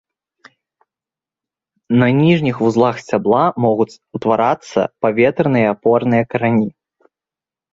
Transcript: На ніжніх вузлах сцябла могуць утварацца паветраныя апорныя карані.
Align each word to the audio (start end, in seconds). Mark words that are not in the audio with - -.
На 2.03 2.07
ніжніх 2.21 2.55
вузлах 2.65 2.95
сцябла 3.03 3.43
могуць 3.67 3.99
утварацца 4.21 4.79
паветраныя 5.07 5.67
апорныя 5.75 6.23
карані. 6.33 6.67